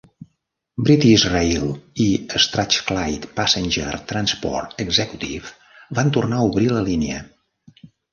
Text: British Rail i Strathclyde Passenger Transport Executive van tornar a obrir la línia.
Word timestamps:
British 0.85 1.25
Rail 1.33 1.65
i 2.05 2.07
Strathclyde 2.45 3.29
Passenger 3.39 3.99
Transport 4.13 4.73
Executive 4.85 5.53
van 6.01 6.11
tornar 6.17 6.41
a 6.41 6.47
obrir 6.53 6.71
la 6.79 6.83
línia. 6.89 7.21